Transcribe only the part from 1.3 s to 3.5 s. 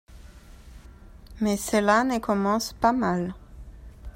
Mais cela ne commence pas mal.